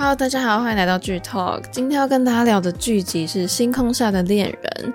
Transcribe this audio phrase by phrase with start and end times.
[0.00, 1.62] Hello，大家好，欢迎来到剧 Talk。
[1.70, 4.94] 今天要跟大家聊的剧集是《星空下的恋人》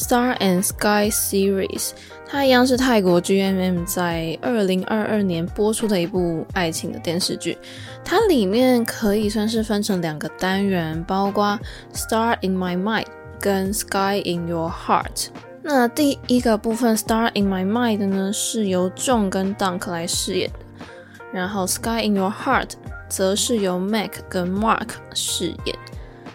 [0.00, 1.90] （Star and Sky Series）。
[2.24, 7.58] 它一样是泰国 GMM 在二零二二年播出的一部爱情的电视剧。
[8.04, 11.58] 它里面可以算是分成两个单元，包括
[11.98, 13.06] 《Star in My Mind》
[13.40, 15.16] 跟《Sky in Your Heart》。
[15.64, 20.86] 那第一个部分《Star in My Mind》呢，是由 John 跟 Dunk 来饰演的，
[21.32, 22.68] 然后《Sky in Your Heart》。
[23.14, 25.78] 则是由 Mac 跟 Mark 饰演，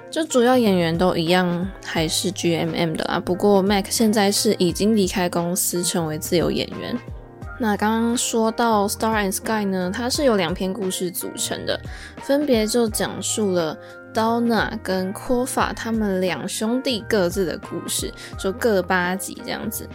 [0.10, 3.20] 就主要演员都一样，还是 GMM 的啊。
[3.20, 6.98] 不过 Mac 现在是已经离开公司，成为自由演员。
[7.60, 11.78] 那刚刚说到 Star and Sky 呢，它是由两篇故事组成的，
[12.22, 13.78] 分别就讲述了
[14.14, 19.86] Donna 跟 Kofa 他们两兄弟各自的故事，就各八集这样子。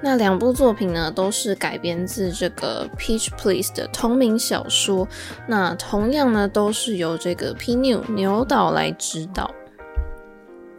[0.00, 5.06] 那两部作品呢，都是改编自这个 Peach Please 的同名小说。
[5.46, 7.74] 那同样呢，都是由这个 P.
[7.74, 9.50] New 牛岛来指导。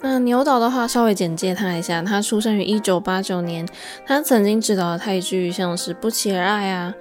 [0.01, 3.67] 那牛导的话，稍微简介他一下，他出生于一九八九年，
[4.05, 6.93] 他曾经指导的泰剧像是《不期而爱》啊。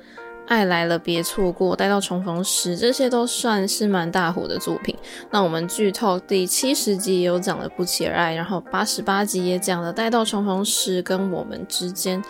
[0.48, 4.96] 爱来了，别错过，待到重逢时，这些都算是蛮大火的作品。
[5.30, 12.22] 那我们剧 Talk 第七十集也有讲了不期而爱，然后八十八集也讲了待到重逢时跟我们之间，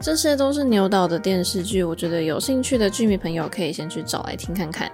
[0.00, 1.82] 这些都是牛岛的电视剧。
[1.82, 4.90] 我觉得有兴趣的剧迷朋友可以先去找来听看看。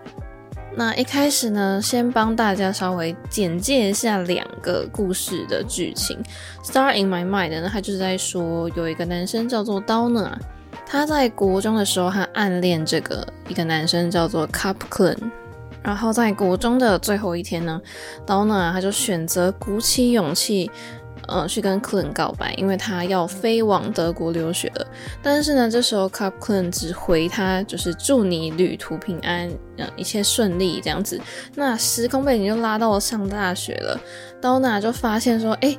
[0.74, 6.16] 那一开始呢，先帮大家稍微简介一下两个故事的剧情。
[6.64, 10.32] Star in My Mind 呢，他就是在说有一个男生叫做 Downa。
[10.92, 15.16] 他在国中的时候，他暗恋这个一个男生叫做 Cup Clan，
[15.84, 17.80] 然后在国中的最后一天呢
[18.27, 20.69] ，Downa 他就选择鼓起勇气，
[21.28, 24.84] 呃，去跟 Clan 告白，因为他要飞往德国留学了。
[25.22, 31.20] 但是呢，这时候 Cup Clan 只回他就是祝你旅途平安，呃，一切顺利这样子。
[31.54, 33.97] 那时空背景就拉到了上大学了
[34.43, 35.78] ，Downa 就发现说，哎。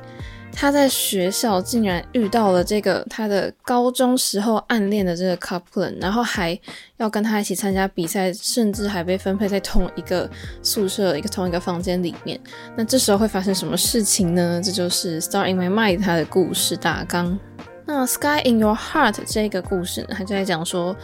[0.54, 6.56] 他在学校竟然遇到了这个他的高中时候暗恋的这个 couple，然后还
[6.98, 10.30] 要跟他一起参加比赛，甚至还被分配在同一个
[10.62, 12.38] 宿舍、一个同一个房间里面。
[12.76, 14.60] 那这时候会发生什么事情呢？
[14.62, 17.36] 这就是《Star in My Mind》他的故事大纲。
[17.84, 20.94] 那《Sky in Your Heart》这个故事呢，他就在讲说，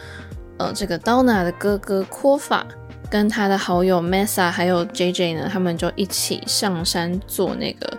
[0.57, 2.63] 呃，这个 Downa 的哥哥 Kofa
[3.09, 7.97] 跟他的好友 Mesa 还有 JJ 呢，他们就一起上山做那个。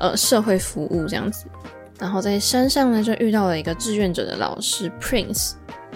[0.00, 1.44] 呃，社会服务这样子，
[1.98, 5.52] 然后在山上呢，就遇到了一个志愿者的老师 Prince。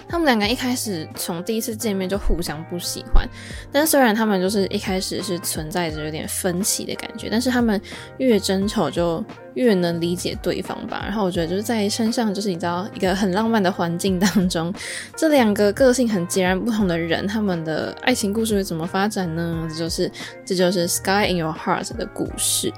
[0.07, 3.27] 他们两个一开始从第一次见面就互相不喜欢，
[3.71, 7.81] 但虽然他们就是一开始是存在着有点分歧的感觉，但是他们
[8.19, 11.01] 越争吵就越能理解对方吧。
[11.03, 14.71] 然后我觉得就是在山上，就是你知道一个很浪漫的环境当中，
[15.17, 19.65] 这两个个性很截然不同的人，他们的爱情故事会怎么发展呢？
[19.71, 20.11] 这就是
[20.45, 22.71] 这就是 Sky in Your Heart 的故事。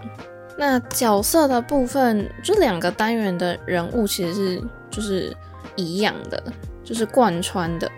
[0.57, 5.35] 那角色的部分，这两个单元的人物其实是就是
[5.75, 6.41] 一样的，
[6.84, 7.90] 就是贯穿的。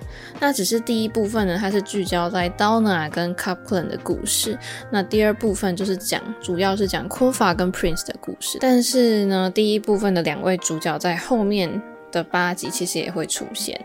[0.42, 4.58] 那只是第一部分呢，它是聚焦在 Downa 跟 Cup Clan 的故事。
[4.92, 8.58] 那第二部分就是讲，主要是讲 Kofa 跟 Prince 的故事。
[8.60, 11.82] 但是呢，第一部分的两位主角在后面
[12.12, 13.80] 的八集其实也会出现。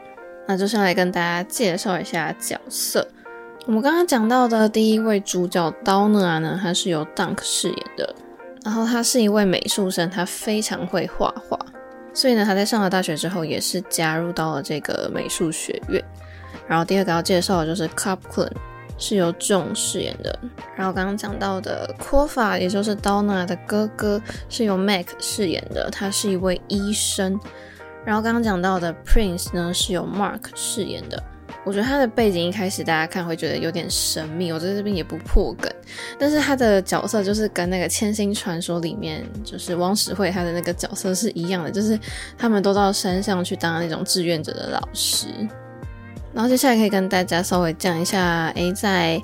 [0.47, 3.07] 那就先来跟大家介绍一下角色。
[3.67, 8.15] 我们刚刚讲到的第一位主角 Downa 呢，他是由 Dunk 饰演的。
[8.65, 11.59] 然后他是一位美术生，他非常会画画，
[12.15, 16.03] 所以呢，他在上了大学之后也是加入到了这个美术学院。
[16.67, 18.51] 然后第二个要介绍的就是 Coplin，
[18.97, 20.39] 是由 John 饰演的。
[20.75, 27.39] 然后刚刚讲到的 Kofa，也就是 Donna 的哥哥，是由 Mac 饰演的，他是一位医生。
[28.03, 31.23] 然后刚刚讲到的 Prince 呢，是由 Mark 饰演的。
[31.65, 35.73] 我觉得他的背景一开始大家看会觉得有点神秘，我在这边也不破梗，
[36.19, 41.99] 但是他的角色就是跟那个《千星传说》里面就是汪时慧他的那个角色是一样的，就是
[42.37, 45.27] 他们都到山上去当那种志愿者的老师。
[46.35, 49.23] 然后接下来可以跟大家稍微讲一下，诶，在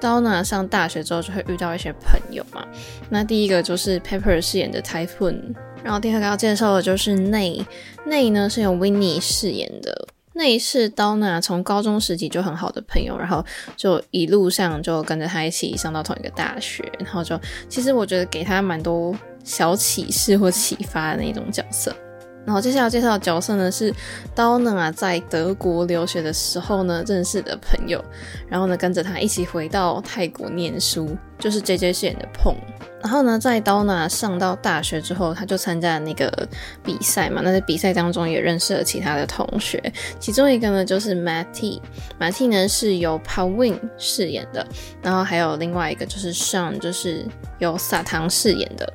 [0.00, 2.64] Donna 上大学之后就会遇到一些朋友嘛。
[3.10, 7.60] 那第一个就是 Pepper 饰演的 Typhoon，然后第二个要介绍的就是内
[8.06, 10.06] 内呢是由 Winnie 饰演的。
[10.34, 13.44] 那是 Downa 从高中时期就很好的朋友，然后
[13.76, 17.38] 就一路上就跟着他一起上到同一个大学，然后就
[17.68, 19.14] 其实我觉得给他蛮多
[19.44, 21.94] 小启示或启发的那种角色。
[22.44, 23.94] 然后接下来介绍的角色呢是
[24.34, 28.04] 刀娜啊，在德国留学的时候呢认识的朋友，
[28.48, 32.56] 然后呢跟着他一起回到泰国念书，就是 JJ 饰演的 Pong。
[33.00, 36.48] 然后呢在刀娜上到大学之后，他就参加了那个
[36.84, 39.80] 比赛嘛，那在比赛当中也认识了其他的同学，
[40.20, 44.64] 其中一个呢就是 Matty，Matty 呢是由 Pawin 饰演的，
[45.02, 47.26] 然后还有另外一个就是 Sean，就是
[47.58, 48.92] 由撒糖饰演的。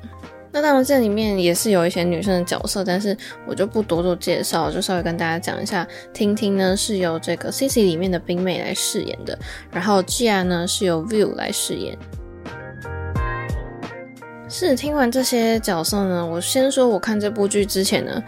[0.58, 3.16] 那当然，这里面也是有一些女生的角色，但是
[3.46, 5.86] 我就不多做介绍，就稍微跟大家讲一下。
[6.12, 9.38] 听听呢是由这个 Sissy 里面的冰妹来饰演的，
[9.70, 11.96] 然后 Gia 呢是由 View 来饰演。
[14.48, 18.20] 是听完这些角色呢，我先说，我看这部剧之前呢，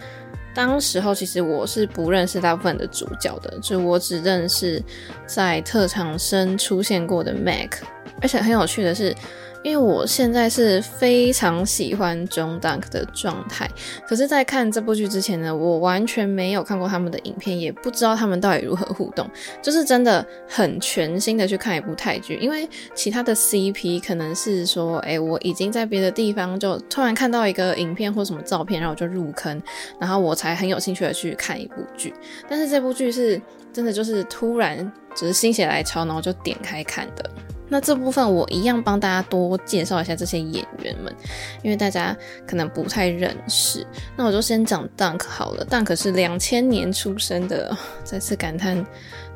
[0.55, 4.81] 当时候其实我是不认识大部分的主角的，就我只认识
[5.25, 7.73] 在特长生出现过的 Mac，
[8.21, 9.13] 而且很有趣的是。
[9.63, 13.69] 因为我现在是非常喜欢 John Dunk 的状态，
[14.07, 19.29] 可是，在看这部剧之前呢，我完全没有看过他们的影片，也不知道他们到底如何互动，
[19.61, 22.35] 就是真的很全新的去看一部泰剧。
[22.41, 29.61] 因为其他的 CP 可能是说，哎，我已经在别的地方就突然看到一个影片或什么照片，然后我就入坑，
[29.99, 32.13] 然后我才很有兴趣的去看一部剧。
[32.49, 33.39] 但是这部剧是
[33.71, 37.29] 真的就是突然只是心血来潮，然后就点开看的。
[37.71, 41.15] 那这部分我一样帮大家多介绍一下这些演员们，
[41.63, 42.15] 因为大家
[42.45, 43.87] 可能不太认识。
[44.17, 48.75] 那我就先讲 Dunk 好了，Dunk 是两千年出生的， 再次感叹，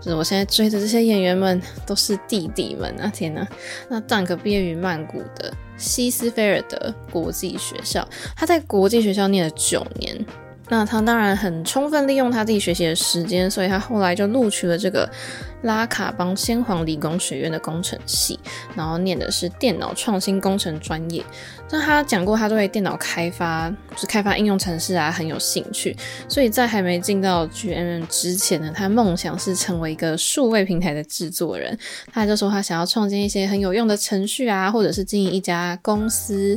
[0.01, 3.07] 就是我现在追的这些演员们都是弟弟们啊！
[3.07, 3.47] 天哪！
[3.87, 8.05] 那 Dunk 毕业于曼谷的西斯菲尔德国际学校，
[8.35, 10.25] 他在国际学校念了九年。
[10.67, 15.07] 那他当然很充分利用他自己学习的时间，所以他后来就录取了这个
[15.63, 18.39] 拉卡邦先皇理工学院的工程系，
[18.75, 21.23] 然后念的是电脑创新工程专业。
[21.71, 25.95] 那他讲过，他对电脑开发，就是开发应用程式啊很有兴趣，
[26.27, 31.77] 所以在还没进到 GMM 之前呢，他梦想是成为一个数位平台的制作人。
[32.13, 36.55] 他就说他想要创建一些很有用的程序啊，或者是经营一家公司，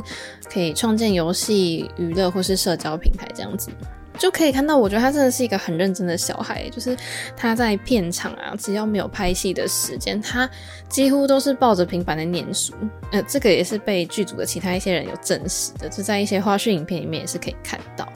[0.53, 3.71] 可以创建游戏、娱乐或是社交平台这样子。
[4.19, 6.69] 就可以看到，我觉得他真的是一个很认真的小孩。
[6.69, 6.95] 就是
[7.35, 10.47] 他在片场啊，只要没有拍戏的时间，他
[10.89, 12.73] 几乎都是抱着平板在念书。
[13.11, 18.07] 呃，这个也是被剧组的其他一些人有证实的，就在一些花絮影片里面也是可以看到。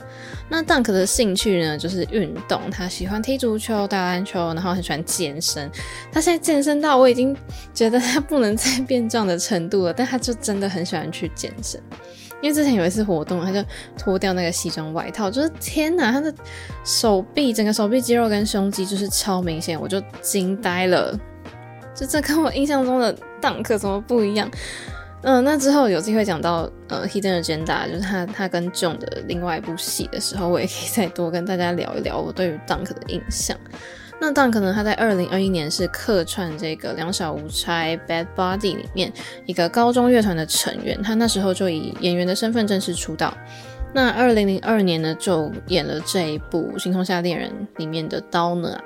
[0.48, 5.70] 那 Dunk 的兴趣呢，就是运动，他喜欢踢足球、打篮球，然后很喜欢健身。
[6.12, 7.34] 他现在健身到我已经
[7.72, 11.82] 觉得他不能再变壮的程度了，但他就真的很喜欢去健身。
[12.44, 13.64] 因为之前有一次活动，他就
[13.96, 16.30] 脱掉那个西装外套，就是天哪，他的
[16.84, 21.18] 手臂整个手臂肌肉跟胸肌就是超明显，我就惊呆了。
[21.94, 24.46] 就这跟我印象中的 Dunk 怎么不一样？
[25.22, 33.56] 嗯、那之后有机会讲到呃 Hidden Agenda，就是他他跟 John 的另外一部戏的时候，我也可以再多跟大家聊一聊我对于 Dunk 的印象。
[34.24, 34.72] 那 Dunk 呢？
[34.72, 39.12] 他在二零二一年是客串这个《两小无猜》Bad Body 里面
[39.44, 43.36] 一个高中乐团的成员，他那时候就以演员的身份正式出道。
[43.92, 48.78] 那二零零二年呢，就演了这一部《星空下恋人》里面的 Downer。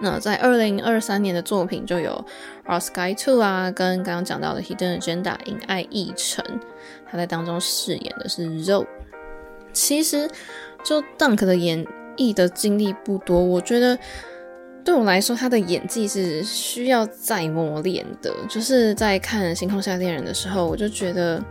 [0.00, 2.24] 那在二零二三年的作品就有
[2.70, 6.44] 《Our Sky Two》啊，跟刚刚讲到的《Hidden Agenda》《隐爱议程》，
[7.10, 8.86] 他在当中饰演的是肉。
[9.72, 10.30] 其实
[10.84, 11.84] 就 Dunk 的演
[12.16, 13.98] 绎的经历不多，我觉得。
[14.84, 18.34] 对我来说，他的演技是需要再磨练的。
[18.48, 21.42] 就是在看《星空下恋人》的时候，我就觉得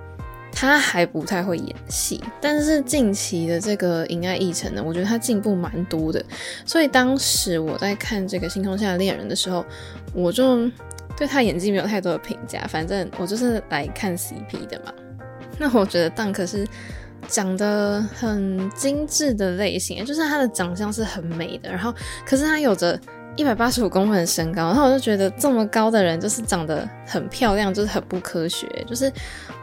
[0.51, 2.21] 他还不太会演戏。
[2.41, 6.23] 但是近期的这个《隐爱异程》呢，我觉得他进步蛮多的。
[6.65, 9.63] 所以当时我在看这个《星空下恋人》的时候，
[10.13, 10.69] 我就
[11.15, 12.59] 对他演技没有太多的评价。
[12.67, 14.91] 反正我就是来看 CP 的嘛。
[15.57, 16.67] 那我觉得 Dunk 是
[17.27, 21.69] 长得很精致的类型，就是他的长相是很美的。
[21.69, 21.93] 然后，
[22.25, 22.99] 可是他有着。
[23.35, 28.67] 一百八十五公分的身高，然后我就觉得这么高的人就是长得很漂亮，就是很不科学。
[28.85, 29.11] 就是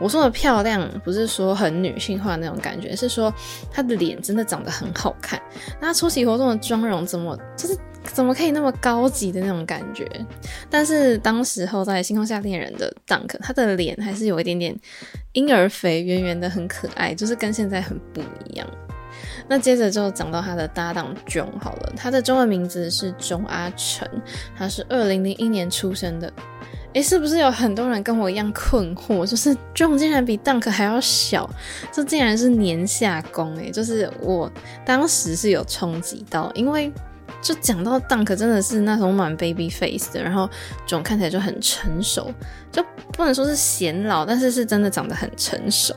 [0.00, 3.32] 我说的漂亮，不是说很女性化那种感觉，是说
[3.70, 5.40] 她的脸真的长得很好看。
[5.80, 10.08] 那她出席活动的妆容怎么就是怎么可以那么高级的那种感觉？
[10.70, 14.74] 但是当时候在《星空下恋人》的 Dunk，他的脸还是有一点点
[15.32, 18.66] 婴儿肥，圆圆的，很可爱，就是跟现在很不一样。
[19.48, 24.08] 那接着就讲到他的搭档 John 好了，他的中文名字是钟阿成，
[24.56, 26.32] 他是二零零一年出生的。
[26.94, 29.26] 诶，是不是有很多人跟我一样困惑？
[29.26, 31.48] 就是 John 竟然比 Dunk 还要小，
[31.92, 34.50] 这竟然是年下攻诶，就是我
[34.84, 36.90] 当时是有冲击到，因为
[37.42, 40.48] 就讲到 Dunk 真的是那种蛮 baby face 的，然后
[40.88, 42.32] John 看起来就很成熟，
[42.72, 45.94] 就不能说是显老，但是是真的长得很成熟。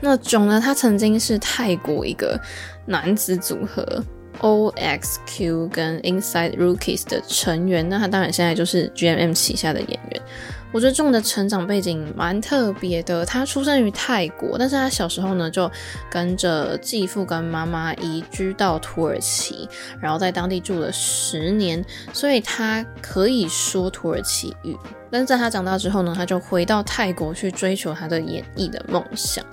[0.00, 2.40] 那囧呢，他曾经是泰国一个
[2.86, 4.02] 男子组合
[4.40, 10.22] OXQ 跟 Inside Rookies 的成员，那他当然现在就是 GMM 旗下的演员。
[10.70, 15.68] 我觉得仲的成长背景蛮特别的，他出生于泰国，但是他小时候呢就
[16.10, 19.66] 跟着继父跟妈妈移居到土耳其，
[19.98, 24.76] 然后在当地住了十年，所以他可以说土耳其语。
[25.10, 29.44] 但是在他长大之后呢，他就回到泰国去追求他的演艺的梦想。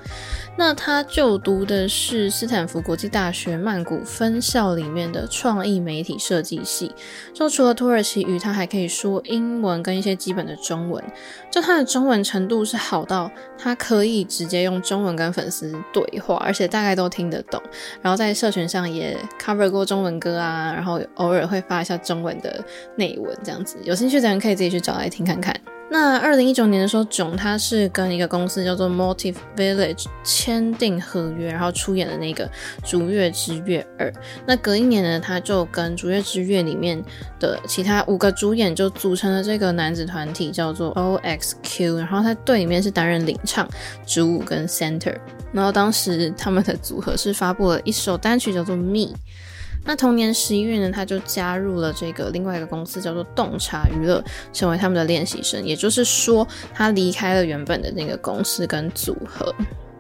[0.58, 6.96] 那他就读的是斯坦福国际大学曼谷分校里面的创意媒体设计系。
[7.34, 11.04] 就除了土耳其语，他还可以说英文跟一些基本的中文。
[11.52, 17.62] 就他的中文程度是好到他可以直接用中文跟粉丝对话，而且大概都听得懂。
[18.02, 22.64] 然后在社群上也 cover 过中文歌啊，然后偶尔会发一下中文的
[22.96, 23.78] 内文这样子。
[23.84, 25.45] 有兴趣的人可以自己去找来听看看。
[25.88, 32.46] 那二零一九年的时候，囧他是跟一个公司叫做 Motive Village 签订合约，然后出演了那个
[32.84, 34.12] 《逐月之月二》。
[34.48, 37.02] 那隔一年呢，他就跟《逐月之月》里面
[37.40, 41.98] 的其他五个主演就组成了这个男子团体，叫做 OXQ。
[41.98, 43.70] 然后他队里面是担任领唱、
[44.08, 45.16] 主舞跟 Center。
[45.54, 49.14] 然后当时他们的组合是发布了一首单曲，叫做《Me》。
[49.86, 55.64] 那同年十一月呢，他就加入了这个另外一个公司，叫做洞察娱乐，成为他们的练习生。
[55.64, 59.54] 也就是说，他离开了原本的那个公司跟组合。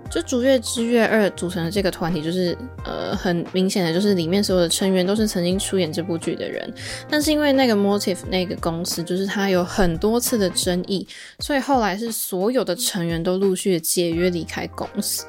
[0.09, 6.71] 就《逐月之月二》组成的这个团体，就是呃，很明显的就是里面所有的成员都是曾经出演这部剧的人，
[7.09, 11.05] 但是因为那个 Motive 那个公司，就是他有很多次的争议，
[11.39, 15.25] 所以后来是所有的成员都陆续的解约离开公司。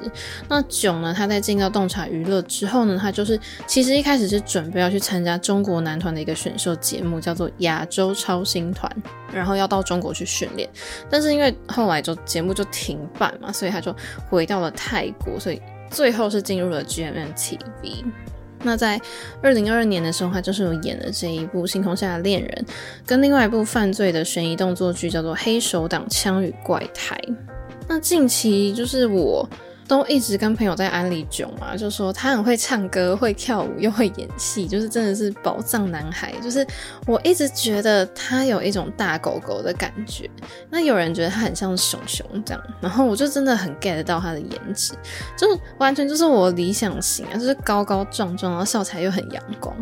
[0.47, 8.89] 那囧呢，他在进到洞察娱乐之后呢，他就是其实一开始是准备要去参加中国男团的一个选秀节目，叫做亚洲超星团，
[9.33, 10.69] 然后要到中国去训练，
[11.09, 13.93] 但是因为后来就节目就停办嘛，所以他就
[14.29, 14.66] 回到了。
[14.71, 18.03] 泰国，所以最后是进入了 GMM TV。
[18.63, 18.99] 那在
[19.41, 22.65] 二零二二年的时候，他就是有演了这一部《星空下的恋人》，
[23.05, 27.15] 跟另外一部犯罪的悬疑动作剧叫做《黑手党枪与怪胎》。
[27.87, 29.47] 那近期就是我。
[29.87, 36.33] 都一直跟朋友在安利囧嘛，就说他很会唱歌、会跳舞又会演戏，就是真的是宝藏男孩。
[36.41, 36.65] 就是
[37.05, 40.29] 我一直觉得他有一种大狗狗的感觉，
[40.69, 44.93] 那有人觉得他很像熊熊这样，然后我就真的很 get 到他的颜值，
[45.37, 49.73] 就完全就是我理想型啊，就是高高壮壮，然后笑起来又很阳光。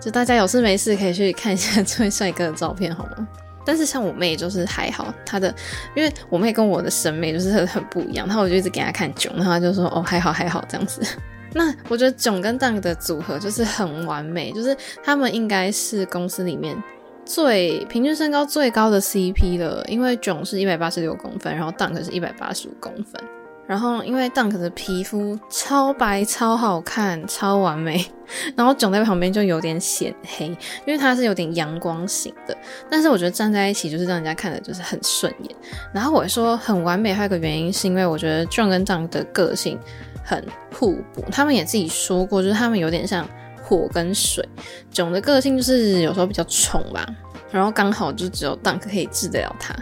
[0.00, 3.28] 就大家有事没事可以去看一下这位帅哥的照片，好吗？
[3.68, 5.54] 但是像我妹就是还好，她的，
[5.94, 11.02] 因为我妹跟我的审美就是很很不一样，然后我就一直给她看囧，然后她就说哦还好还好这样子。
[11.52, 16.82] 那我觉得囧跟蛋的组合就是很完美，就是他们应该是公司里面
[17.26, 23.22] 最平均身高最高的 CP 了，因为囧是一百八十六公分，然后蛋可是一百八十五公分。
[23.68, 28.02] 然后，因为 Dunk 的皮肤超白、超好看、超完美，
[28.56, 30.56] 然后囧在旁边就有点显黑，因
[30.86, 32.56] 为他是有点阳光型的。
[32.88, 35.54] 但是我觉得站在一起就是让人家看的就是很顺眼。
[35.92, 39.78] 然后我说很完美，还有个原因是因为我觉得 Jon 跟 Dunk 的个性
[40.24, 40.42] 很
[40.74, 41.22] 互补。
[41.30, 43.28] 他们也自己说过，就是他们有点像
[43.62, 44.42] 火跟水。
[44.90, 47.06] 囧的个性就是有时候比较冲吧。
[47.50, 49.74] 然后刚好就只有 Dunk 可以治得了他，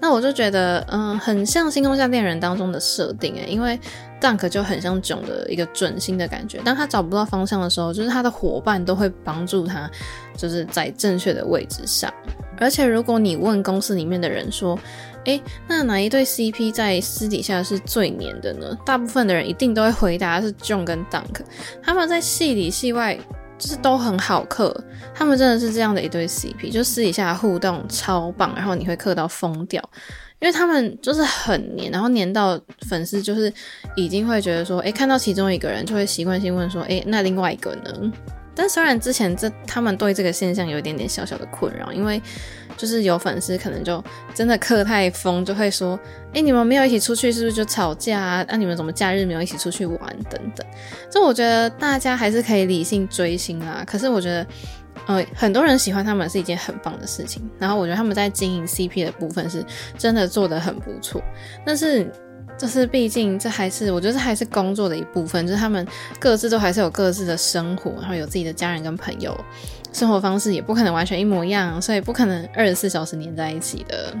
[0.00, 3.78] 那我就觉得，嗯，很像《星空下恋人》当中的设定诶，因为
[4.20, 9.90] Dunk 就很像囧的一个准星的感觉，当他找不到方向的时候，就是他的伙伴都会帮助他，
[10.36, 12.12] 就是在正确的位置上。
[12.58, 14.78] 而且如果你问公司里面的人说，
[15.24, 18.76] 诶，那哪一对 CP 在私底下是最黏的呢？
[18.84, 21.40] 大部分的人一定都会回答是 Jon 跟 Dunk，
[21.82, 23.16] 他们在戏里戏外。
[23.62, 24.74] 就是都很好嗑，
[25.14, 29.80] 他们真的是这样的一对 CP，就私底下互动超棒，然后你会嗑到疯掉，
[30.40, 33.52] 因为他们就是很黏，然后黏到粉丝就是
[33.94, 38.12] 已经会觉得说，诶，看到其中一个人就会习惯性问说，诶，那另外一个呢？
[38.54, 42.20] 但虽然之前这他们对这个现象有一点点小小的困扰，因为
[42.76, 44.02] 就是有粉丝可能就
[44.34, 45.98] 真的嗑太疯，就会说
[46.34, 48.44] ：“哎，你们没有一起出去，是不是就吵架啊？
[48.48, 49.98] 那、你们怎么假日没有一起出去玩
[50.30, 50.66] 等等？”
[51.10, 53.84] 这我觉得大家还是可以理性追星啦。
[53.86, 54.46] 可是我觉得，
[55.06, 57.42] 呃，很多人喜欢他们是一件很棒的事情。
[57.58, 59.64] 然后我觉得他们在经营 CP 的部分是
[59.96, 61.22] 真的做得很不错，
[61.64, 62.10] 但是。
[62.58, 65.84] 就是，毕竟这还是我觉得这还是工作的一部分，就是他们
[66.20, 69.36] 各自都还是有各自的生活，然后有自己的家人跟朋友，
[69.92, 74.14] 生活方式也不可能完全一模一样，所以不可能二十四小时黏在一起的。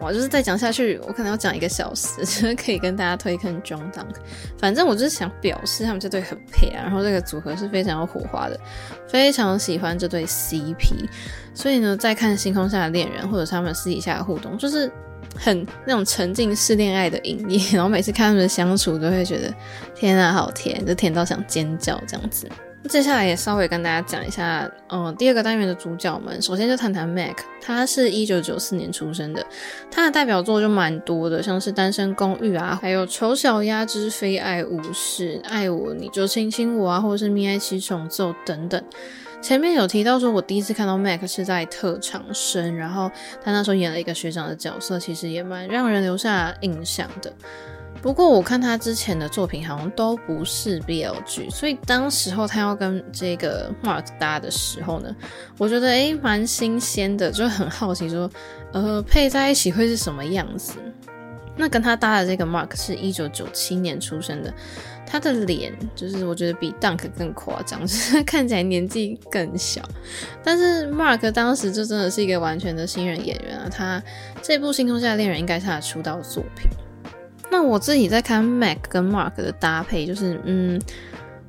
[0.00, 4.14] 哇，就是再讲下去，我可能要讲一个小时，就是可以跟大家推坑 Jon Dunk。
[4.58, 8.60] 反正我就是想表示他们这对很配啊，然后这个组合是非常有火花的，
[9.08, 11.08] 非常喜欢这对 CP。
[11.54, 14.92] 所以呢，在看星空下的恋人或者他们私底下的互动，就是。
[15.36, 19.52] 很那种沉浸式恋爱的影业， 然后每次看他们的相处，都会觉得
[19.94, 22.48] 天啊，好甜，就甜到想尖叫这样子。
[22.88, 29.44] 接下来也稍微跟大家讲一下，嗯，第二个单元的主角们，首先就谈谈 Mac，他是一九九四年出生的，
[29.90, 38.82] 他的代表作就蛮多的，像是《单身公寓》啊，还有《丑小鸭之非爱勿视》、《爱我你就亲亲我》啊，或者是《蜜爱七重奏》等等。
[39.40, 43.10] 前面有提到说，我第一次看到 Mac 是在特长生，然后
[43.42, 47.32] 他那时候演了一个学长的角色，其实也蛮让人留下印象的。
[48.02, 55.14] 不过我看他之前的作品好像都不是 BL 剧，所以当时候他要跟这个 Mark 搭的时候呢，
[55.56, 58.30] 我觉得诶蛮新鲜的，就很好奇说，
[58.72, 60.74] 呃，配在一起会是什么样子？
[61.56, 64.54] 那跟他搭的这个 Mark 是一九九七年出生的。
[65.10, 69.80] 他的脸就是我觉得比 Dunk 更夸张， 就是看起来年纪更小。
[70.44, 74.02] 但是 Mark 当时就真的是一个完全的新人演员啊，他
[74.42, 76.68] 这部《星空下的恋人》应该是他出道作品。
[77.50, 80.78] 那我自己在看 Mac 跟 Mark 的搭配，就是嗯，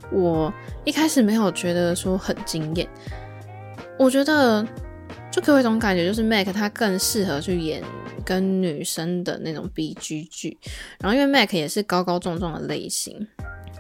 [0.10, 0.52] 我
[0.86, 2.88] 一开始没有觉得说很惊艳，
[3.98, 4.66] 我觉得
[5.30, 7.84] 就给我一种感觉，就是 Mac 他更适合去演
[8.30, 10.56] 跟女生的那种 BG 剧，
[11.00, 13.28] 然后因为 Mac 也是高高壮壮的类型。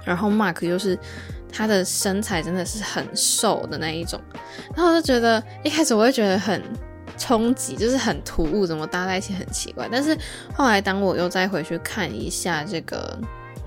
[0.05, 0.97] 然后 Mark 又是
[1.51, 4.19] 他的身材真的是很瘦的那一种，
[4.75, 6.63] 然后我就觉得一开始我会觉得很
[7.15, 9.87] 冲击，就是很突兀，怎么搭在一起很奇怪。
[9.91, 10.17] 但是
[10.55, 13.19] 后来当我又再回去看一下这个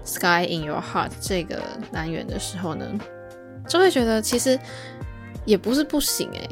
[0.04, 1.62] Sky in Your Heart 这个
[1.92, 2.86] 单元的时候呢，
[3.68, 4.58] 就会觉得其实
[5.44, 6.48] 也不是不行诶、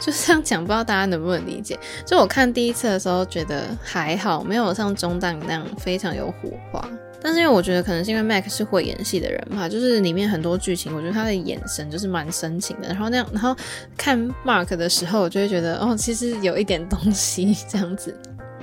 [0.00, 1.78] 就这样讲，不知道大家能不能理解。
[2.04, 6.86] 就我看第一次的时候觉得还好，没有像中档那样非常有火花。
[7.22, 12.88] 但是因为我觉得可能是因为 Mac 是会演戏的人嘛，就是里面很多剧情，我觉得他的眼神就是蛮深情的。
[12.88, 13.56] 然后那样，然后
[13.96, 18.14] 看 Mark 的时候，我就会觉得哦，其实有一点东西这样子。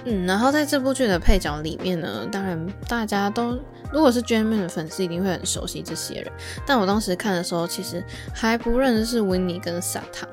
[0.05, 3.57] 嗯，然后在这部剧的配角里面呢，当然大家都
[3.91, 6.31] 如果是 GMM 的粉丝，一定会很熟悉这些人。
[6.63, 10.29] 但我当时看的时候，其实还不认识 Winnie 跟撒糖。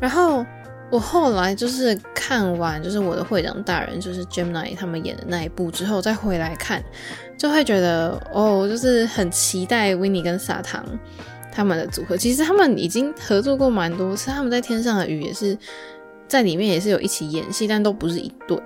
[0.00, 0.44] 然后。
[0.88, 6.80] 我后来就是看完，就是我的会长大人，就是 Gemini 他们演的那一部之后，再回来看，
[7.36, 10.86] 就会觉得哦，就是很期待 Winnie 跟撒糖
[11.52, 12.16] 他们的组合。
[12.16, 15.58] 其实他们已经合作过蛮多次，他们在天上的雨也是
[16.28, 18.56] 在里面也是有一起演戏，但都不是一对。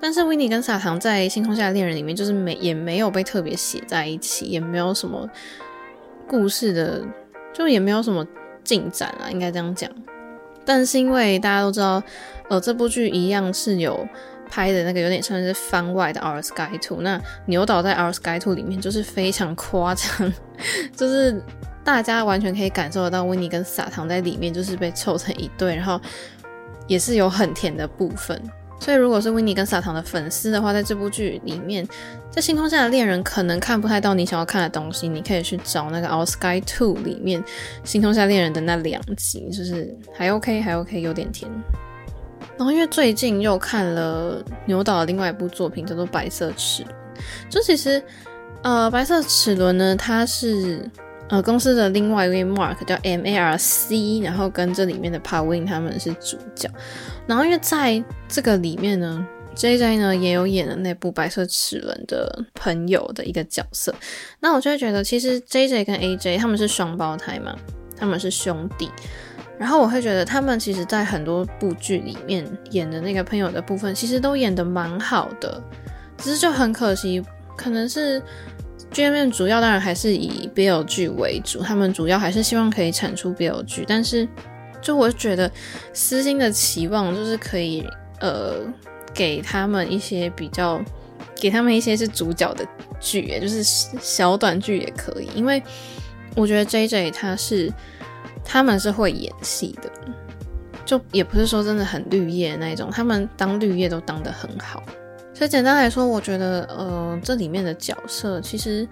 [0.00, 5.30] 但是 Winnie 跟撒糖在《星空下的恋人》里面，就是没也没有被特别写在一起，也没有什么
[6.26, 7.04] 故事的，
[7.52, 8.26] 就也没有什么
[8.64, 9.88] 进展啊，应该这样讲。
[10.64, 12.02] 但是因为大家都知道，
[12.48, 14.06] 呃，这部剧一样是有
[14.50, 20.32] 拍的那个有点像是番外的《Our Sky Two》，那牛岛在《Our Sky Two》里面就是非常夸张，
[20.96, 21.42] 就是
[21.82, 26.00] 大家完全可以感受得到温妮跟撒糖在里面就是被凑成一对，然后
[26.86, 28.40] 也是有很甜的部分。
[28.82, 31.86] 所以，如果是 Winnie 跟撒糖的粉丝的话，在这部剧里面，
[32.32, 37.42] 在星空下的恋人可能看不太到你想要看的东西，你可以去找那个《Our Sky Two》里面
[37.84, 41.48] 星空下恋人的那两集，就是还 OK，还 OK，有点甜。
[42.58, 46.82] 然后，因为最近又看了牛岛的另外一部作品，叫做《白色齿》，
[47.48, 48.02] 就其实，
[48.64, 50.90] 呃，《白色齿轮》呢，它是。
[51.32, 56.68] 呃，公司的另外一位 Mark 叫 M A R C，然后跟这里面的 Pawin 他们是主角。
[57.26, 63.94] 然后因为在这个里面呢，J J 呢也有演了那部白色齿轮的朋友的一个角色。
[64.40, 67.56] 那我就会觉得，其实 J J 跟 A J 他们是双胞胎嘛，
[67.96, 68.90] 他们是兄弟。
[69.58, 75.62] 然后我会觉得他们其实在很多部剧里面演的那个朋友的部分，其实都演得蛮好的，
[76.18, 77.24] 只是就很可惜，
[77.56, 78.22] 可能是。
[78.92, 84.28] GMM 主要当然还是以 BL 剧为主，他们主要还是希望可以产出 BL 剧，但是
[84.80, 85.50] 就我觉得
[85.92, 87.86] 私心的期望就是可以
[88.20, 88.56] 呃
[89.14, 90.82] 给他们一些比较，
[91.36, 92.66] 给他们一些是主角的
[93.00, 95.62] 剧，也就是小短剧也可以，因为
[96.36, 97.72] 我觉得 JJ 他是
[98.44, 99.90] 他们是会演戏的，
[100.84, 104.82] 就也不是说真的很绿叶那一种，他们当绿叶都当得很好。
[105.34, 108.86] 所以简单来说，我觉得，呃，这里面的角色其实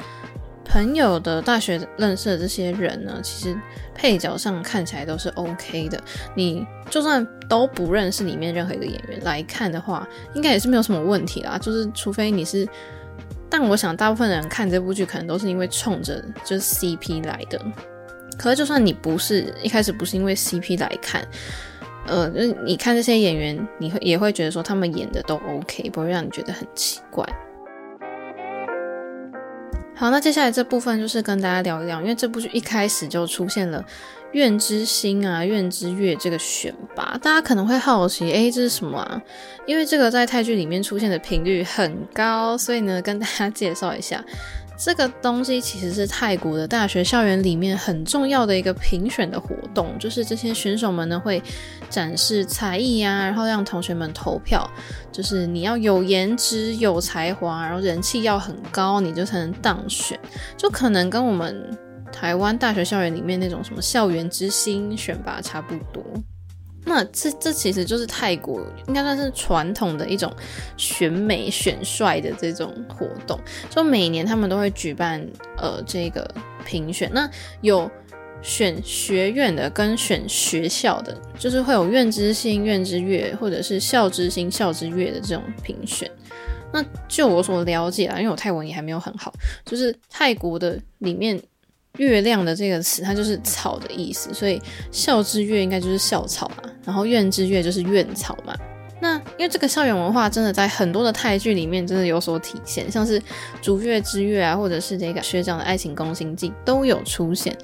[0.64, 3.56] 朋友的大学认识的这些人呢，其实
[3.94, 6.02] 配角上看起来都是 OK 的。
[6.34, 11.58] 你就算都不认识里面任何一个演员来看的话，应该也是没有什么问题啦。
[11.58, 12.66] 就是除非你是，
[13.48, 17.60] 但我想大部分人看这部剧可能都是因为冲着就是 CP 来的。
[18.38, 21.22] 可是就算你不是一开始不是因为 CP 来看。
[22.06, 27.24] 呃，就是你看这些演员，你会也会觉得说他们演的都 OK，不会让你觉得很奇怪。
[29.94, 33.84] 好，那接下来这部分就是跟大家聊一聊，因为这部剧一开始就出现了。
[34.32, 39.20] 愿之星啊，愿之月这个选拔，大家可能会好奇，诶、欸，这是什么啊？
[39.66, 44.24] 因为这个在泰剧里面出现的频率很高，所以呢，跟大家介绍一下，
[44.82, 51.42] 这个东西其实是泰国的大学校园里面很重要的一个评选的活动，就是这些选手们呢会
[51.90, 54.66] 展示才艺啊，然后让同学们投票，
[55.12, 60.18] 就是你要有颜值、有才华，然后人气要很高，你就才能当选，
[60.56, 61.78] 就可能跟我们。
[62.12, 66.02] 台湾大学校园里面那种什么校园之星选拔差不多，
[66.84, 70.32] 那这这其实就是泰国应该算是传统的一种
[70.76, 73.38] 选美选帅的这种活动，
[73.68, 75.24] 就每年他们都会举办
[75.58, 76.28] 呃这个
[76.64, 77.88] 评选，那有
[78.42, 86.10] 选学院的跟选学校的，就是会有愿之星、愿之月或者是校之星、校之月的这种评选。
[86.72, 89.32] 那就我所了解啊，因为我泰文也还没有很好，
[89.64, 91.40] 就是泰国的里面。
[91.98, 98.54] 月亮的这个词，它就是草的意思，所以校之月应该就是校草嘛，然后院之月就是院草嘛。
[99.02, 103.20] 那因为这个校园文化真的在很多的泰剧里面真的有所体现，像是
[103.62, 107.56] 逐月之月啊，或者是这个学长的爱情攻心计都有出现。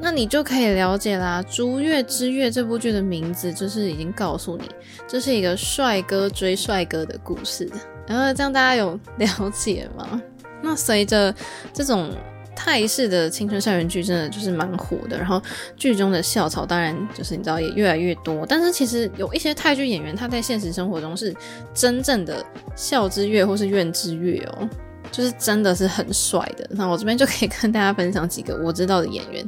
[0.00, 4.68] 那你就可以了解啦，《逐月之月》这部剧的名字就是已经告诉你，
[5.06, 7.70] 这是一个帅哥追帅哥的故事。
[8.06, 10.20] 然后这样大家有了解吗？
[10.60, 11.34] 那随着
[11.72, 12.10] 这种。
[12.56, 15.40] 泰式的青春校园剧真的就是蛮火的，然后
[15.76, 21.34] 剧中的校草当然就是你知道也越来越多，但是其实有一些泰剧演员他在现实生活中是
[21.74, 24.68] 真正的校之月或是院之月哦，
[25.10, 26.66] 就是真的是很帅的。
[26.70, 29.46] 那我这边就可以跟大家分享几个我知道的演员，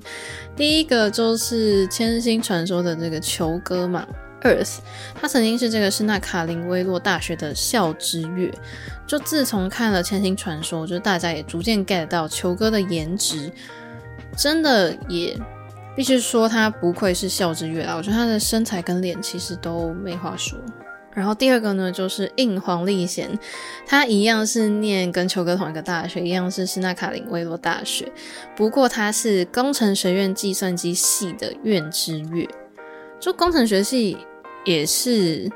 [0.56, 4.06] 第一个就是《千星传说》的这个球哥嘛。
[4.42, 4.78] Earth，
[5.14, 8.52] 他曾经是这个施纳卡林威洛大学的校之月。
[9.06, 13.50] 就自从看了《千星传说》，就大家也逐渐 get 到球哥的颜值，
[14.36, 15.38] 真的也
[15.94, 17.94] 必须说他不愧是校之月啦。
[17.94, 20.58] 我觉得他的身材跟脸其实都没话说。
[21.14, 23.38] 然后第二个呢，就是应黄立贤，
[23.86, 28.12] 他一样是念跟球哥同一个大学，一样是施纳卡林威洛大学，
[28.54, 32.46] 不过他是工程学院计算机系的院之月。
[33.20, 34.16] 就工程学系
[34.64, 35.50] 也是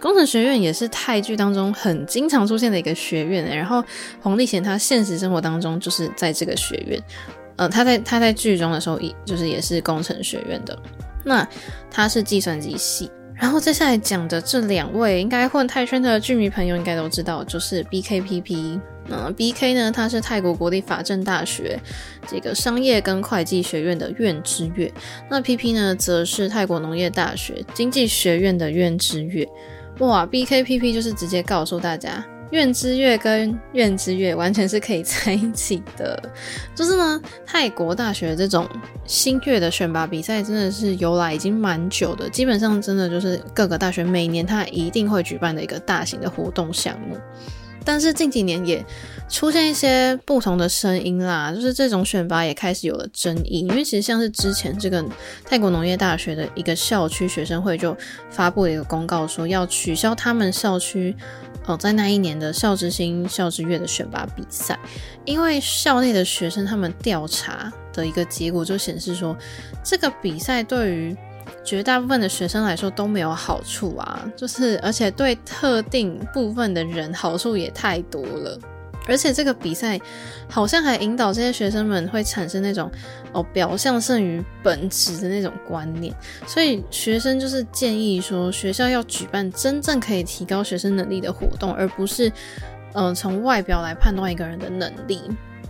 [0.00, 3.44] 工程学院，也是泰剧当中很经常出现的一个学院。
[3.56, 3.84] 然后
[4.20, 7.02] 黄丽贤他现实生活当中就是在这个学院，
[7.56, 10.78] 呃，他在他在剧中的时候，也就是也是工程学院的。
[11.24, 11.46] 那
[11.90, 13.10] 他是计算机系。
[13.34, 18.80] 然后接下来讲的这两位，应该混泰圈的剧迷朋友应该都知道，就是 BKPP。
[19.10, 21.78] 嗯，BK 呢，他是泰国国立法政大学
[22.28, 24.92] 这个商业跟会计学院的院之月，
[25.28, 29.46] 那 PP 呢，则是泰国农业大学经济学院的院之月。
[29.98, 36.18] 哇，BKPP 就是直接告诉大家，院之月跟院之月完全是可以 在一起的。
[36.74, 38.66] 就是呢，泰国大学这种
[39.04, 47.18] 新月的选拔比赛真的是由来已经蛮久的，基本上真的就是各个大学每年它一定会举办的一个大型的活动项目。
[47.84, 48.84] 但是近几年也
[49.28, 53.60] 出现一些不同的声音啦，就是这种选拔也开始有了争议。
[53.60, 55.04] 因为其实像是之前这个
[55.44, 57.96] 泰国农业大学的一个校区学生会就
[58.30, 61.14] 发布了一个公告，说要取消他们校区
[61.66, 64.78] 哦在那一年的校之星、校之月的选拔比赛，
[65.24, 69.36] 因为校内的学生他们调查的一个结果就显示说，
[69.84, 71.16] 这个比赛对于
[71.70, 78.58] 绝大部分的学生来说都没有好处啊，就是而且对特定部分的人好处也太多了，
[79.06, 79.96] 而且这个比赛
[80.48, 82.90] 好像还引导这些学生们会产生那种
[83.30, 86.12] 哦表象胜于本质的那种观念，
[86.44, 92.32] 所以学生就是建议说学校要举办真正可以提高学生能力的活动，而不是
[92.94, 95.22] 嗯、从外表来判断一个人的能力。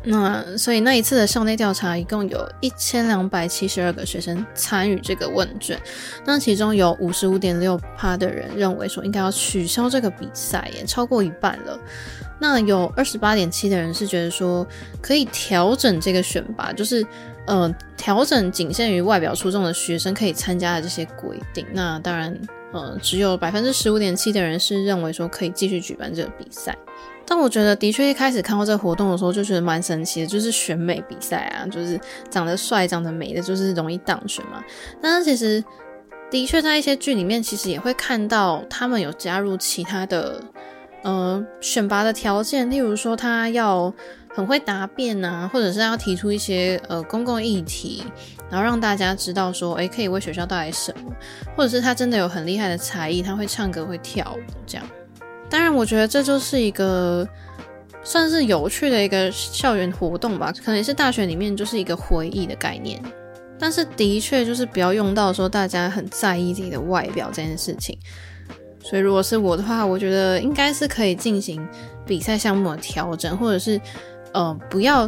[0.02, 5.78] 那所以那一次的校内调查，一共有一千两百七十二个学生参与这个问卷，
[6.24, 11.78] 那其中有五十五点六趴的人认为说应该要取消这个比赛，也超过一半了。
[12.38, 14.66] 那有二十八点七的人是觉得说
[15.02, 17.06] 可以调整这个选拔，就是
[17.46, 21.66] 呃调整仅限于外表出众的学生可以参加的这些规定。
[21.74, 22.34] 那当然，
[22.72, 26.74] 呃，只有百分之十五点七的人是认为说可以继续举办这个比赛。
[27.32, 34.60] 但我觉得，的确一开始看到这个活动的时候，就觉得蛮神奇的，就是选美比赛啊，就是长得帅、长得美的，就是容易当选嘛。
[35.00, 35.62] 但是其实，
[36.28, 40.42] 的确在一些剧里面，其实也会看到他们有加入其他的，
[41.04, 43.94] 呃，选拔的条件，例如说他要
[44.34, 48.02] 很会答辩啊，或者是要提出一些呃公共议题，
[48.50, 51.12] 然后让大家知道说，诶，可以为学校带来什么，
[51.54, 54.84] 或者是他真的有很厉害的才艺，他会唱歌、会跳舞这样。
[55.50, 57.28] 当然，我觉得这就是一个
[58.04, 63.02] 算是有趣的一个校园活动吧，可能是大学里面就是一个回忆的概念。
[63.58, 67.98] 但是的确就是不要用到说大家很在意自己的外表这件事情。
[68.82, 71.68] 所以如果是我的话，我觉得应该是可以进行
[72.06, 73.78] 比赛项目的调整，或者是
[74.32, 75.06] 呃不要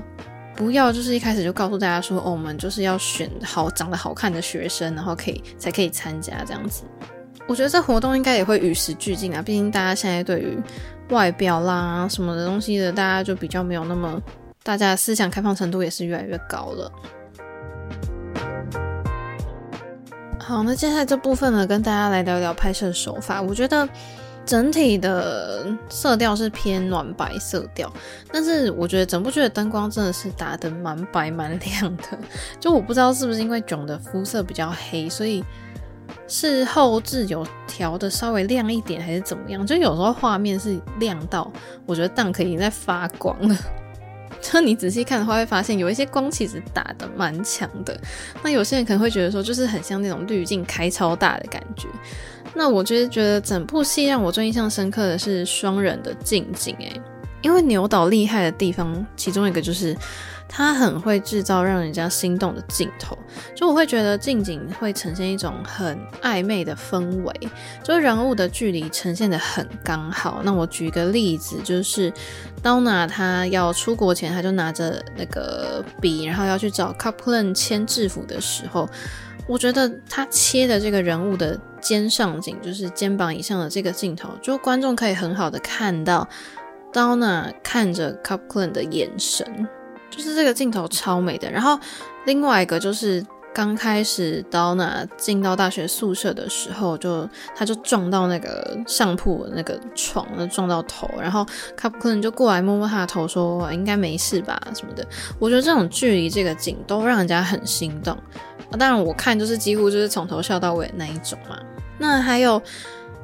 [0.54, 6.82] 不要就是一开始就告诉大家说哦，我们就是要选好长得好看的学生，然后可以才可以参加这样子。
[7.48, 10.56] 我觉得这活动应该也会与时俱进啊，毕竟大家现在对于
[11.10, 14.22] 外表啦什么的东西的，大家就比较没有那么，
[14.62, 16.90] 大家思想开放程度也是越来越高了。
[20.38, 23.42] 好，那接下来这部分呢，跟大家来聊聊拍摄手法。
[23.42, 23.86] 我觉得
[24.46, 27.92] 整体的色调是偏暖白色调，
[28.32, 32.18] 但是我觉得整部剧的灯光真的是打得蛮白蛮亮的。
[32.58, 35.44] 就我不知道是不是因为囧的肤色比较黑，所以。
[36.28, 39.66] 是后置有调的稍微亮一点，还是怎么样？
[39.66, 41.50] 就有时候画面是亮到，
[41.86, 43.56] 我觉得 Dunk 已经在发光了。
[44.40, 47.98] 就你仔细看的话，会发现有一些光其实打得蛮强的。
[48.42, 51.86] 那有些人可能会觉得说，就是很像那种滤镜开超大的感觉。
[52.54, 57.00] 那我就是觉得整部戏让我最印象深刻的是双人的近景，诶，
[57.40, 59.96] 因为牛岛厉害的地方，其中一个就是。
[60.48, 63.16] 他很会制造让人家心动的镜头，
[63.54, 67.32] 就我会觉得近景会呈现一种很暧昧的氛围，
[67.82, 70.42] 就人物的距离呈现得很刚好。
[70.44, 72.12] 那我举一个例子，就是
[72.62, 78.86] Downa 他要出国前，他就拿着那个笔，然后要去找 Coplan 签制服的时候，
[79.46, 86.28] 我觉得他切的这个人物的肩上景，就是肩膀以上的这个镜头，就观众可以很好的看到
[86.92, 89.66] Downa 看着 Coplan 的眼神。
[90.14, 91.78] 就是这个镜头超美的，然后
[92.26, 101.46] 另外一个就是刚开始 Downa 进到大学宿舍的时候，就他就撞到那个上铺那个床，那撞到头，然后
[101.80, 105.06] Coupland 就过来摸摸他的头，说应该没事吧什么的。
[105.38, 108.16] 我觉得这种距离这个景都让人家很心动。
[108.78, 111.58] 当然我看就是几乎就是从头笑到尾那一种嘛。
[111.98, 112.60] 那还有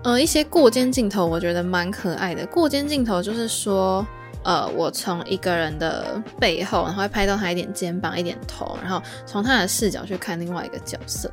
[0.03, 2.46] 呃一些过肩镜头，我觉得蛮可爱的。
[2.46, 4.07] 过肩镜头就是说。
[4.44, 11.31] 呃，我从一个人的背后，然后会拍到他一点肩膀、一点头，然后从他的视角去看另外一个角色。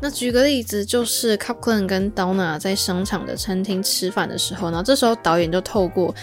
[0.00, 6.14] 那举个例子，就是 Cupclan 跟 Donna 在商场的餐厅吃饭的时候，然后这时候导演就透过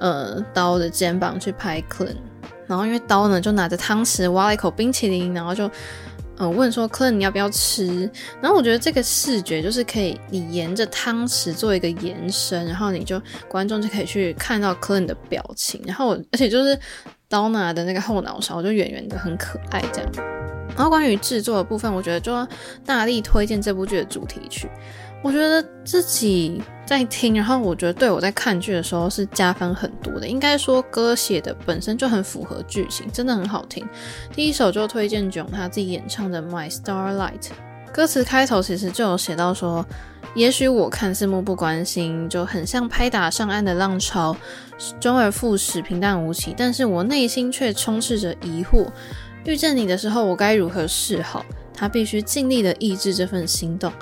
[0.00, 2.16] 呃刀的肩膀去拍 c l a n
[2.66, 5.70] 然后因为刀呢就拿着汤匙挖了一口冰淇淋，然后就。
[6.40, 8.10] 嗯，问说 c l i n 你要不要吃？
[8.40, 15.82] 然后我觉得这个视觉就是可以，你沿着汤匙做一个延伸，然后你就观众就可以去看到 c l i n 的表情。
[15.84, 16.78] 然后我而且就是
[17.28, 20.10] Donna 的那个后脑勺就圆圆的，很可爱这样。
[20.76, 22.46] 然后关于制作的部分，我觉得就
[22.86, 24.68] 大力推荐这部剧的主题曲。
[25.20, 30.26] 我觉得自己在听，然后我觉得对我在看剧的时候是加分很多的。
[30.26, 33.86] 应该说歌写的本身就很符合剧情，真的很好听。
[34.32, 37.40] 第一首就推荐囧他自己演唱的《My Starlight》，
[37.92, 39.84] 歌词开头其实就有写到说
[40.36, 44.36] ：“也许我看似漠不关心，就很像拍打上岸的浪潮，
[45.00, 48.86] 周而复始，平淡无奇，但是我内心却充斥着疑惑。
[49.44, 51.44] 遇见你的时候，我该如何是好？
[51.74, 53.92] 他必须尽力的抑制这份心动。”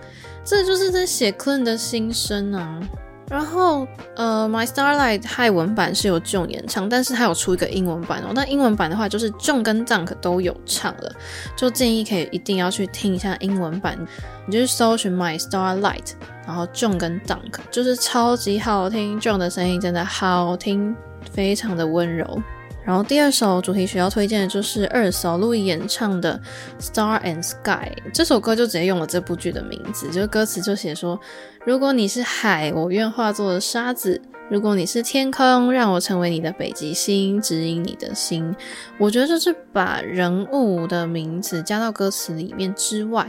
[0.46, 2.80] 这就是在写 Clint 的心声啊，
[3.28, 8.30] 然后呃，My Starlight 泰文版是由 Jung 演唱，但是他有出一个英文版哦。
[8.32, 11.12] 那英文版的话，就是 John 跟 Dunk 都有唱了，
[11.56, 13.98] 就建议可以一定要去听一下英文版。
[14.46, 16.12] 你就是搜寻 My Starlight，
[16.46, 20.94] 然后 John 跟 Dunk 就是超级好听，John 的声音真的好听，
[21.32, 22.40] 非常的温柔。
[22.86, 26.40] 然后第二首主题曲要推荐的就是二嫂路易演唱的
[26.82, 31.18] 《Star and Sky》，这首歌就直接用了这部剧的名字，就是歌词就写说：
[31.64, 38.54] 如果你是海，我愿化作沙子；如果你是天空，让我成为你的北极星，指引你的心。
[38.98, 43.28] 我觉得就是把人物的名字加到歌词里面之外。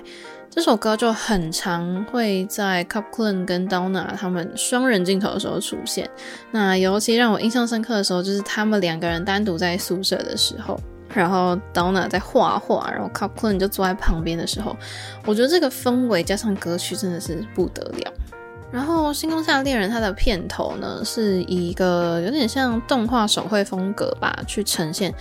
[0.58, 6.10] 这首歌就很常会在 Coupland 跟 Downa 他们双人镜头的时候出现。
[6.50, 10.76] 那尤其让我印象深刻的时候，就是他们两个人单独在宿舍的时候，
[11.14, 14.76] 然后 Downa 在画画，然后 Coupland 就坐在旁边的时候，
[15.28, 18.12] 我觉得这个氛围加上歌曲真的是不得了。
[18.72, 25.14] 然后《星空下恋人》它的片头呢，是以一个有点像动画手绘风格吧去呈现，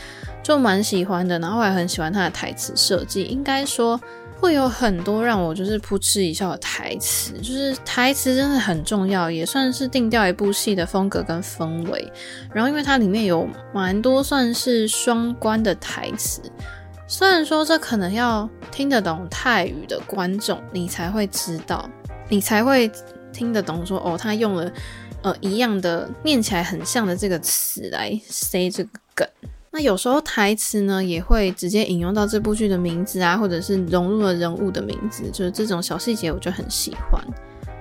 [0.43, 1.39] 就蛮喜欢的。
[1.41, 4.01] 然后我还很喜欢它的台词设计，应该说。
[4.41, 12.13] 会有很多让我就是扑哧一笑的台词，就是台词真的很重要，也算是定调一部戏的风格跟氛围。
[12.53, 16.41] 然后因为它里面有蛮多算是双关的台词，
[17.09, 21.89] 虽然说这可能要听得懂泰语的观众，你才会知道，
[22.29, 22.91] 你才会
[23.33, 24.71] 听得懂说哦，他用了。
[25.23, 29.27] 呃一样的念起来很像的这个词来塞这个梗。
[29.77, 37.23] 那有时候台词呢也会直接引用到这部剧的名字啊，或者是融入了人物的名字，就是这种小细节我就很喜欢。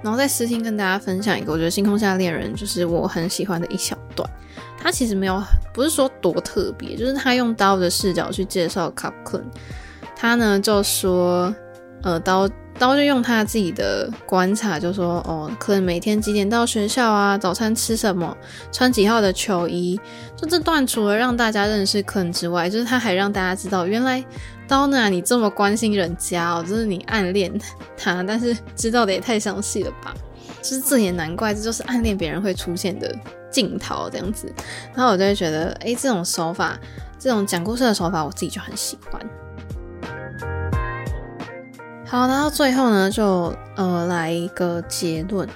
[0.03, 4.29] 然后在私听跟大家分享一个，我觉得《星空下恋人》就是我很喜欢的一小段。
[4.77, 5.41] 他其实没有，
[5.73, 9.45] 不是说多特别，就是他用刀的视角去介绍 Coupland。
[10.17, 11.55] 他呢就说，
[12.03, 12.45] 呃，刀
[12.77, 18.35] 刀就用他自己的观察，就说，哦，可能每天几点到学校啊，早餐吃什么，
[18.71, 19.99] 穿几号的球衣。
[20.35, 24.23] 就这段除了让大家认识坤之外，就是他还让大家知道，原来
[24.67, 27.51] 刀呢，你这么关心人家哦，就是你暗恋
[27.97, 30.13] 他，但是知道的也太详细了吧？
[30.61, 33.15] 就是这也难怪，这就是暗恋别人会出现的
[33.51, 34.51] 镜头这样子。
[34.93, 36.77] 然后我就会觉得，哎，这种手法，
[37.17, 39.21] 这种讲故事的手法，我自己就很喜欢。
[42.07, 45.47] 好，然后最后呢，就呃来一个结论。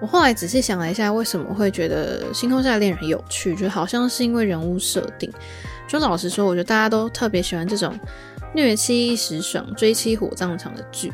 [0.00, 5.30] 我后来仔细想了一下，为什么会觉得《星空下的恋人》有趣，就好像是因为人物设定。
[5.88, 7.98] 就老实说，我觉得大家都特别喜欢这种
[8.54, 11.12] 虐妻一时爽、追妻火葬场的剧。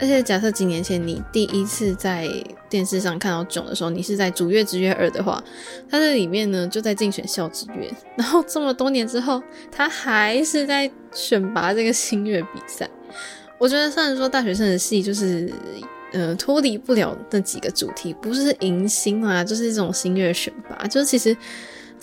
[0.00, 2.28] 而且假设几年前你第一次在
[2.68, 5.42] 电视上看到囧的时候，你是在《逐月之月二》的话，
[5.88, 12.88] 他在里面呢就在竞选校之月，然后这么多年之后，他还是在选拔这个新月比赛。
[13.62, 15.48] 我觉得虽然说大学生的戏就是
[16.10, 21.36] 呃脱离不了那几个主题，不是迎新啊，就是这种新月选拔，就是其实。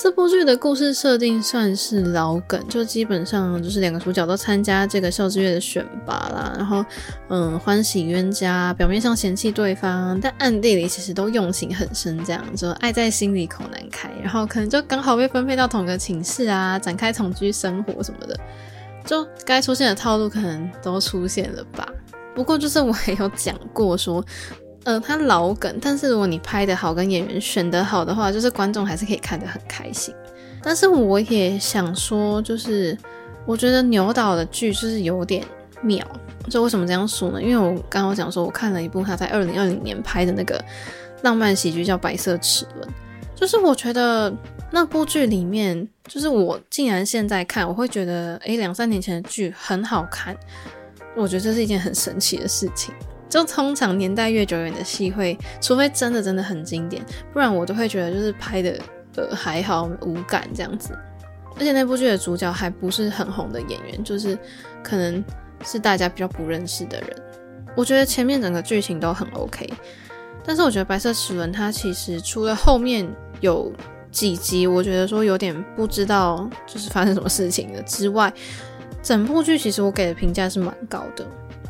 [0.01, 6.85] 这部剧的故事设定算是老梗，就基本上就是两个主角都参加这个校之月的选拔啦，然后
[7.27, 18.39] 嗯欢喜冤家，表面上嫌弃对方，但暗地里其实都用情很深，这样就爱在心里口难开，然后可能就刚好被分配到同个寝室啊，展开同居生活什么的，
[19.09, 21.87] 就该出现的套路可能都出现了吧。
[22.35, 24.23] 不过就是我也有讲过说。
[24.85, 30.15] 呃，他老梗，但是如果你拍得好，跟演员选得好的话，就是观众还是可以看得很开心。
[30.63, 32.97] 但是我也想说，就是
[33.45, 35.45] 我觉得牛导的剧就是有点
[35.81, 36.03] 妙。
[36.49, 37.43] 就为什么这样说呢？
[37.43, 40.63] 因为我刚刚讲说，我看了一部他在二零二零年拍的那个
[41.23, 42.87] 浪漫喜剧，叫《白色齿轮》。
[43.39, 44.33] 就是我觉得
[44.69, 50.35] 那部剧里面，就是我竟然现在看，我会觉得，诶，两三年前的剧很好看。
[51.15, 52.93] 我觉得这是一件很神奇的事情。
[53.29, 58.77] 就通常年代越久远的戏会，除非真的真的很经典，不然我都会觉得就是拍的
[59.15, 60.93] 呃还好无感这样子。
[61.55, 64.37] 而且那部剧的主角还不是很红的演员，就是
[64.83, 65.23] 可能
[65.63, 67.09] 是大家比较不认识的人。
[67.73, 69.71] 我觉得前面整个剧情都很 OK，
[70.43, 73.07] 但是我觉得《白色齿轮》它其实除了后面
[73.41, 73.71] 有
[74.11, 78.33] 几集我觉得说有点不知道就是发生什么事情了之外，
[79.01, 81.25] 整部剧其实我给的评价是蛮高的。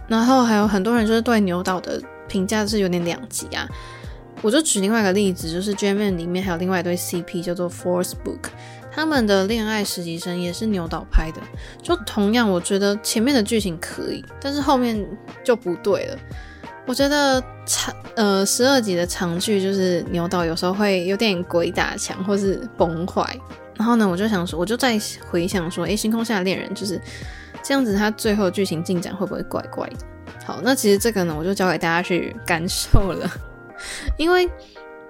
[0.08, 3.68] 然后还有很多人就是对牛导的评价是有点两极啊。
[4.42, 6.16] 我就举另外一个例子，就是 G.M.M.
[6.16, 7.44] 里面还有另外一对 C.P.
[7.44, 8.50] 叫做 Force Book，
[8.90, 11.42] 他们的恋爱实习生也是牛导拍的。
[11.84, 15.06] 就同样，我觉得前面的剧情可以，但是后面
[15.44, 16.18] 就不对了。
[16.90, 23.24] 我觉得长呃十二集的长剧就是牛导有时候会有点鬼打墙或是崩坏。
[23.76, 25.00] 然后呢，我就想说，我就在
[25.30, 27.00] 回想说，诶，星空下的恋人就是。
[27.62, 29.98] 这样子，他最后剧情进展会不会怪怪的？
[30.46, 33.30] 好，那其实这个呢，我就交给大家去感受了。
[34.18, 34.50] 因为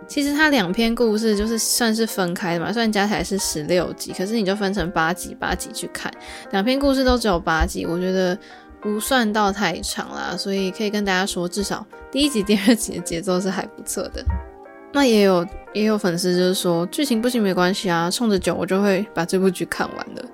[0.08, 6.12] 其实它两篇故事就是算是分开的嘛，虽然加起来是十六集，可是你就分成八集，八集去看，
[6.52, 8.36] 两篇故事都只有八集，我觉得
[8.82, 14.24] 不算到太长啦，所以可以跟大家说，至少第一集、第二集的节奏是还不错的。
[14.94, 20.26] 那也有也有粉丝就是说，剧情不行没关系啊，冲着囧我就会把这部剧看完了。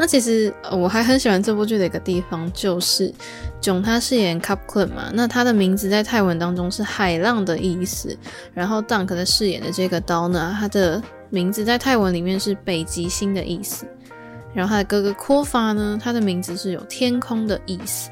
[0.00, 3.12] 那其实我还很喜欢这部剧的一个地方，就是
[3.60, 8.16] 囧他饰演 Coupland 嘛，那他的名字在泰文当中是海浪的意思，
[8.54, 13.86] 然后 Dunk 的饰演的这个刀呢，他的名字在泰文里面是北极星的意思，
[14.54, 18.10] 然后他的哥哥 Kofa 呢，他的名字是有天空的意思，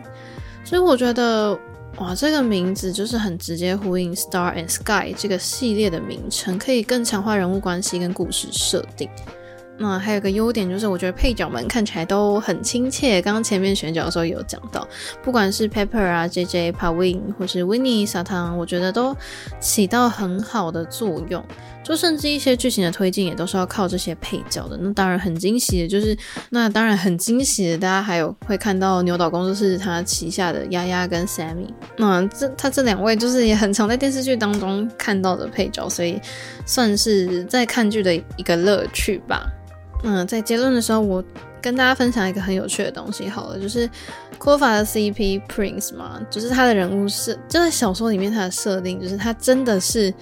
[0.65, 1.59] 所以我觉得
[1.99, 9.09] 哇，这个名字就是很直接呼应 Star and Sky 这个系列的名称，可以更强化人物关系跟故事设定。
[9.79, 13.21] 那还有个优点就是，我觉得配角们看起来都很亲切。
[13.21, 14.89] 刚刚前面选角的时候有讲到，
[15.23, 19.15] 不管是 Pepper 啊、JJ、Pawin 或是 Winnie、沙汤，我觉得都
[19.61, 21.45] 起到很好的作用。
[21.87, 24.77] 就甚至一些剧情的推进也都是要靠这些配角的。
[24.83, 26.19] 那当然很惊喜的就是，
[26.51, 31.69] 那当然很惊喜的，大家还有会看到牛岛工作室他旗下的丫丫跟 Sammy。
[31.97, 36.21] 那这他这两位就是也很常在电视剧当中看到的配角，所以
[36.67, 39.49] 算是在看剧的一个乐趣吧。
[40.03, 41.23] 嗯，在结论的时候，我
[41.63, 43.89] 跟大家分享一个很有趣的东西好了，就是
[44.39, 50.13] Kofa 的 CP Prince 嘛，就是他的人物是就在小说里面他的设定，就是他真的是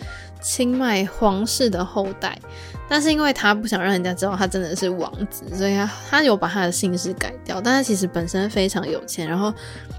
[0.44, 2.38] 清迈皇室的后代。
[2.86, 7.58] 但是因为他不想让人家知道他真的是王子，所以他他有把他的姓氏改掉。
[7.58, 9.50] 但是其实本身非常有钱，然后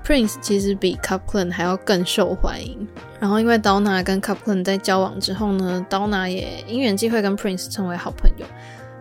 [0.05, 2.87] Prince 其实比 Kaplan 还要更受欢迎。
[3.19, 8.45] 然后因为 Donna 跟 Kaplan 在交往之后呢 Donna 也因缘际会跟 Prince 成为好朋友。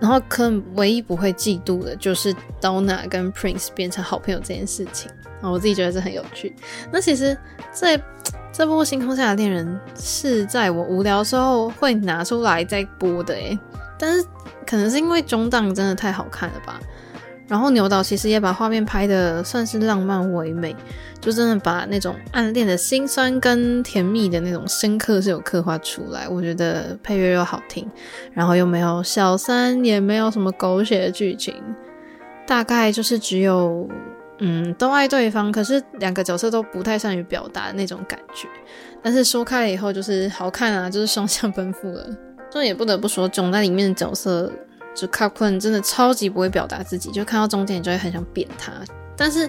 [0.04, 5.10] 然后可能唯一不会嫉妒的就是 Downa 跟 Prince 变成好朋友这件事情。
[5.40, 6.54] 啊，我自己觉得这很有趣。
[6.92, 7.34] 那其实
[7.72, 7.98] 这
[8.52, 9.66] 这部《星空下的恋人》
[9.98, 13.58] 是在我无聊时候会拿出来再播的诶。
[13.98, 14.22] 但是
[14.66, 16.78] 可能是因为中档真的太好看了吧，
[17.46, 20.74] 然后牛导其实也把画面拍得算是浪漫唯美，
[21.20, 26.28] 就真的把那种暗恋的心酸跟甜蜜的那种深刻是有刻画出来。
[26.28, 27.86] 我觉得配乐又好听，
[28.32, 31.54] 然后又没有小三，也没有什么狗血的剧情，
[32.46, 33.86] 大概就是只有
[34.38, 38.48] 嗯都爱对方，可是两个角色都不太善于表达的那种感觉。
[39.02, 42.06] 但是说开了以后就是好看啊，就是双向奔赴了。
[42.50, 44.50] 这也不得不说，囧在里面的角色
[44.94, 48.72] 就 Cupclan 真的超级不会表达自己，就看到中间你就会很想扁他。
[49.16, 49.48] 但是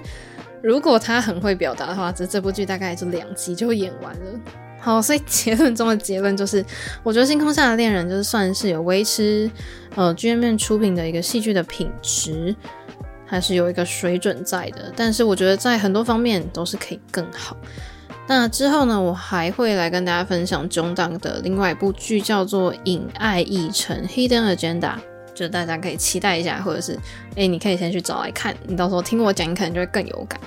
[0.61, 4.39] 如果他很会表达的话，这这部剧大概也就两集就演完了。
[4.79, 6.63] 好，所以结论中的结论就是，
[7.01, 9.49] 我觉得《星空下的恋人》就是算是有维持
[9.95, 12.55] 呃 GMM 出品的一个戏剧的品质，
[13.25, 14.93] 还是有一个水准在的。
[14.95, 17.57] 但是我觉得在很多方面都是可以更好。
[18.27, 24.95] 那之后呢，我还会来跟大家分享中档的另外一部剧，叫做《隐爱议程》（Hidden Agenda），
[25.35, 26.97] 就大家可以期待一下，或者是
[27.35, 30.39] 诶，你可以先去找来看，你到时候听我讲，你可能就会更有感。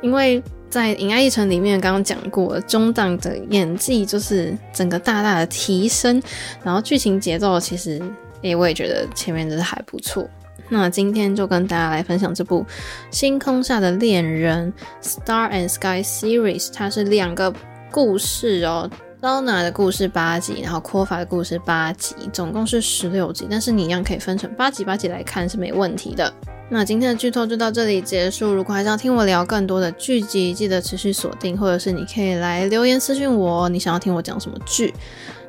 [0.00, 6.20] 因为在《隐爱一城》里面，刚刚讲过，中档的演技就是整个大大的提升，
[6.64, 8.00] 然后剧情节奏其实
[8.42, 10.28] 诶，我也觉得前面真的还不错。
[10.72, 12.62] 那今天就跟大家来分享这部
[13.10, 14.72] 《星空下的恋人》
[15.04, 17.52] （Star and Sky Series），它是两个
[17.90, 18.88] 故事哦
[19.20, 23.46] 刀拿的故事八集，然后 Kofa 的故事八集，总共是十六集。
[23.50, 26.32] 但是你一样可以分成八集八集来看是没问题的。
[26.70, 28.54] 那今天的剧透就到这里结束。
[28.54, 34.94] 如果还想听我聊更多的剧集，记得持续锁定，或者是你可以来留言私信我，你想要听我讲什么剧。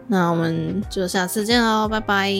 [0.07, 2.33] 那我们就下次见喽，拜拜。